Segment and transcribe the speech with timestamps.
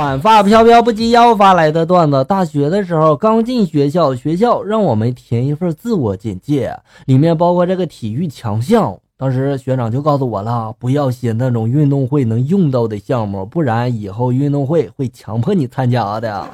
[0.00, 2.24] 短发飘飘不羁腰发来的段子。
[2.24, 8.96] 大学的时候刚进学校，学校让我们填一份自我简介，里面包括这个体育强项。
[9.18, 16.48] 当时学长就告诉我了，不要写那种运动会能用到的项目，不然以后运动会会强迫你参加的。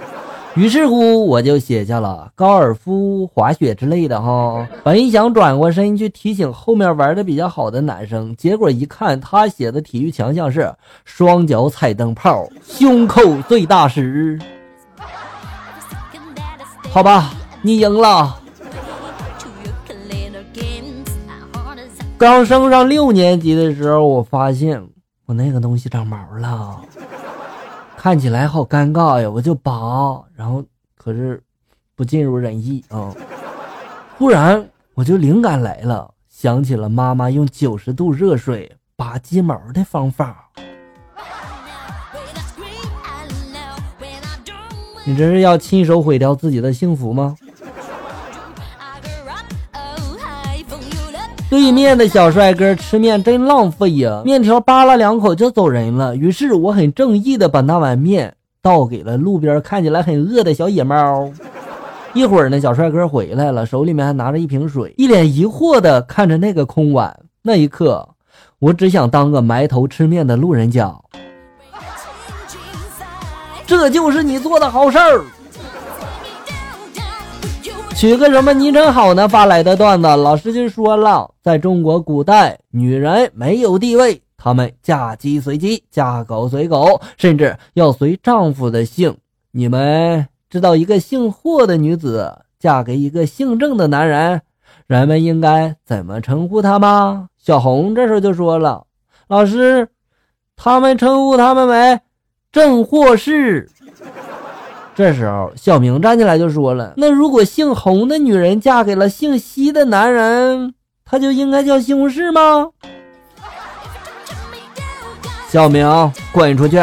[0.57, 4.67] 于是乎，我就写下了高尔夫、滑雪之类的哈。
[4.83, 10.75] 本想转过身去提醒后面玩的比较好的男生，结果一看他写的体育强项是
[11.05, 14.39] 双脚踩灯泡，胸口最大石。
[16.91, 18.41] 好吧，你赢了。
[22.17, 24.83] 刚升上六年级的时候，我发现
[25.27, 26.81] 我那个东西长毛了。
[27.97, 30.63] 看起来好尴尬呀，我就拔，然后
[30.97, 31.43] 可是
[31.95, 33.13] 不尽如人意啊。
[34.17, 34.65] 忽然
[34.95, 40.51] 我就灵感来了，想起了妈妈用九十度热水拔鸡毛的方法。
[45.05, 47.37] 你这是要亲手毁掉自己的幸福吗？
[51.49, 56.17] 对面的小帅哥吃面真浪费呀，面条扒拉两口就走人了。
[56.17, 61.31] 于是我很正义的把那碗面倒给了路边看起来很饿的小野猫。
[62.15, 67.17] 一会儿呢，小帅哥回来了，手里面还拿着一瓶水，一脸疑惑的看着那个空碗。
[67.43, 68.09] 那一刻，
[68.59, 70.93] 我只想当个埋头吃面的路人甲。
[73.67, 75.25] 这就是你做的好事儿。
[77.97, 79.27] 取个什么昵称好呢？
[79.27, 89.17] 发来的段子，老师就说了，在中国古代，女人没有地位，她们嫁鸡随鸡，嫁狗随狗，甚至要随丈夫的姓。
[89.51, 94.43] 你们知道一个姓霍的女子嫁给一个姓郑的男人，
[94.87, 97.29] 人们应该怎么称呼她吗？
[97.39, 98.85] 小红这时候就说了，
[99.27, 99.89] 老师，
[100.55, 101.99] 他们称呼他们为
[102.53, 103.71] 郑霍氏。
[104.97, 110.73] 这时候，小明站起来就说了：“那如果姓洪的女人嫁给了姓西的男人，
[111.05, 112.69] 她就应该叫西红柿吗？”
[115.51, 115.87] 小明，
[116.33, 116.83] 滚出去！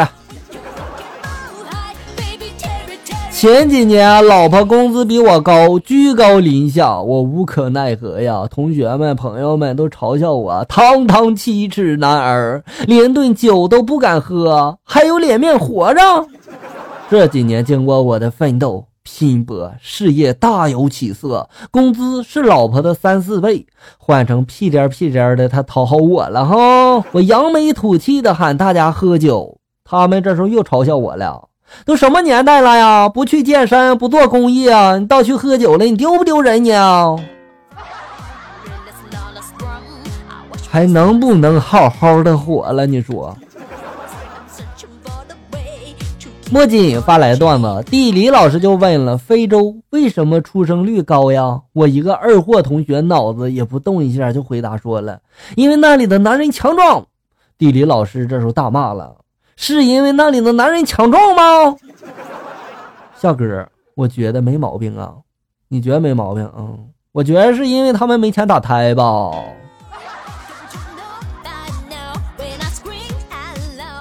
[3.32, 8.44] 前几年，老婆工资比我高，居高临下，我无可奈何呀。
[8.48, 16.00] 同学们、朋友们都嘲笑我堂堂七尺男儿，连顿酒都不敢喝，还有脸面活着？
[17.10, 23.66] 这几年经过我的奋斗拼搏，事业大有起色，工资是老婆的三四倍，
[23.98, 27.04] 换成屁颠屁颠的，他讨好我了哈。
[27.12, 31.48] 我扬眉吐气的喊大家喝酒，他们这时候又嘲笑我了。
[31.84, 37.14] 都什么年代了呀，不去健身，不做公益啊，你倒去喝酒了，你丢不丢人你啊？
[40.70, 42.86] 还能不能好好的活了？
[42.86, 43.36] 你说？
[46.52, 51.60] 墨镜发来段子，地理老师就问了：非洲为什么出生率高呀？
[51.72, 55.20] 我一个二货同学脑子也不动一下就回答说了：
[55.56, 57.06] 因为那里的男人强壮。
[57.58, 59.16] 地理老师这时候大骂了：
[59.56, 61.76] 是因为那里的男人强壮吗？
[63.16, 63.66] 笑哥，
[63.96, 65.14] 我觉得没毛病啊，
[65.68, 66.48] 你觉得没毛病？
[66.56, 66.78] 嗯，
[67.12, 69.32] 我觉得是因为他们没钱打胎吧。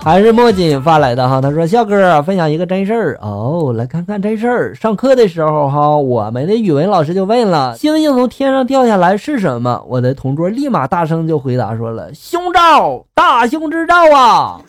[0.04, 4.76] 还是墨锦发来的哈，他说：“笑哥分享一个真事儿哦，来看看真事儿。
[4.76, 9.82] 上课的时候哈，我们的语文老师就问了：星星从天上掉下来是什么？
[9.88, 14.60] 我的同桌立马大声就回答说了：胸罩，大胸之罩啊！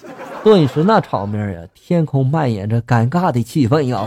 [0.45, 4.03] 顿时那场面呀，天空蔓延着尴尬的气氛呀。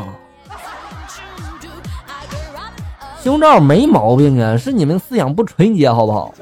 [3.21, 6.33] 胸罩没毛病啊，是你们思想不纯洁，好不好？”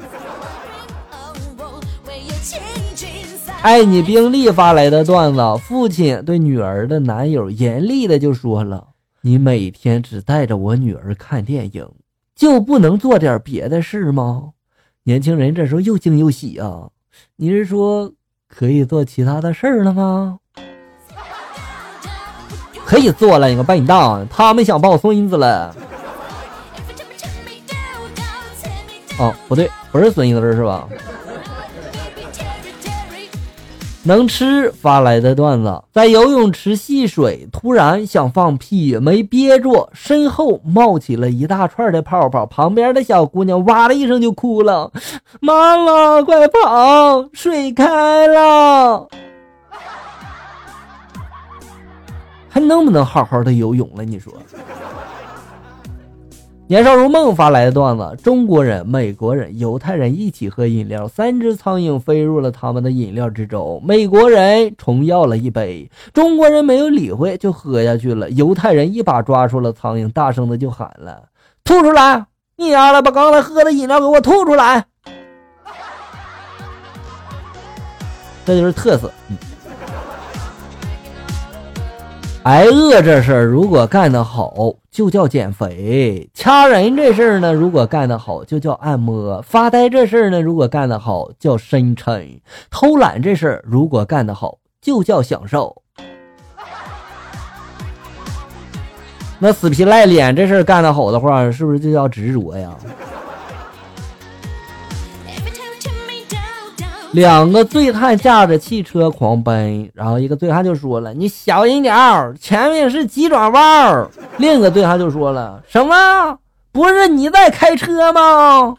[3.65, 8.89] 爱你宾利发来的段子，父亲对女儿的男友严厉的就说了
[9.21, 11.89] ：“你每天只带着我女儿看电影，
[12.35, 14.51] 就不能做点别的事吗？”
[15.01, 16.89] 年轻人这时候又惊又喜啊！
[17.37, 18.11] 你是说
[18.47, 20.37] 可以做其他的事儿了吗？
[22.85, 24.27] 可以做了，你个笨蛋！
[24.29, 25.75] 他们想抱孙子了。
[29.17, 30.87] 哦，不对，不是孙子是吧？
[34.07, 44.91] 能吃发来的段子，在游泳池戏水，突然想放屁，没憋住，身后冒起了一大串的泡泡，旁边的小姑娘哇的一声就哭了
[45.41, 49.07] ：“妈妈，快跑，水开了！”
[52.47, 54.05] 还能不能好好的游泳了？
[54.05, 54.31] 你说？
[56.67, 63.79] 年少如梦发来的段子：中国人、美国人、犹太人一起喝饮料，三只苍蝇飞入了他们的饮料之中。
[63.85, 68.31] 美国人重要了一杯，中国人没有理会就喝下去了。
[68.31, 71.25] 犹太人一把抓住了苍蝇，大声的就喊了
[71.63, 72.25] ：“吐出来！
[72.57, 74.85] 你丫的把刚才喝的饮料给我吐出来！”
[78.43, 79.11] 这就是特色。
[82.45, 84.53] 挨饿这事儿如果干得好，
[84.91, 92.39] 就叫减肥；掐人这事儿呢，如果干得好，就叫按摩；发呆这事儿呢，如果干得好，叫深沉；
[92.69, 95.75] 偷懒这事儿如果干得好，就叫享受。
[99.39, 102.69] 那死皮赖脸这事儿干得好的话，是不是就叫执着呀？
[107.15, 116.37] 两个醉汉驾着汽车狂奔，然后一个醉汉就说了：“你小心点儿，前面是急转弯。”另一个醉汉就说了：“什么？
[116.73, 118.75] 不是你在开车吗？”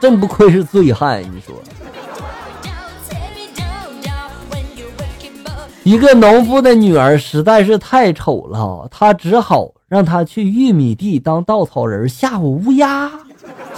[0.00, 1.54] 真不愧是醉汉，你说。
[5.84, 13.10] 一个农夫的女儿实在是太丑了，他只好让她去玉米地当稻草人吓唬乌鸦。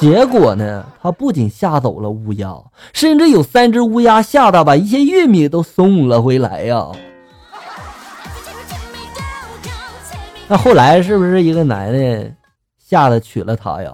[0.00, 2.56] 结果呢，他不仅吓走了乌鸦，
[2.94, 6.90] 甚至有三只乌鸦吓得把一些玉米都送了回来呀。
[10.48, 12.32] 那后来是不是一个男的
[12.78, 13.92] 吓得娶了她呀？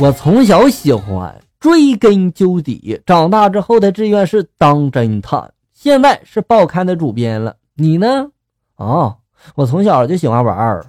[0.00, 7.54] 我从小喜欢追根究底，长大之后的志愿是当侦探，现在是报刊的主编了。
[7.76, 8.26] 你呢？
[8.74, 9.14] 啊？
[9.54, 10.84] 我从小就喜欢玩儿，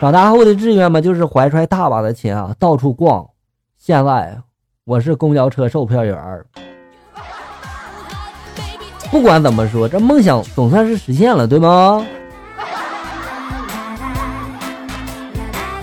[0.00, 3.26] 长大后的志愿嘛，就是怀揣大把的钱啊，到处逛。
[3.78, 4.38] 现在
[4.84, 6.44] 我是公交车售票员儿。
[9.10, 12.04] 不管怎么说，这梦想总算是实现了，对吗？